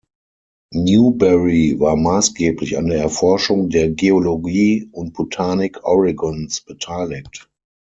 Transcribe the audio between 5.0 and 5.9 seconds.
Botanik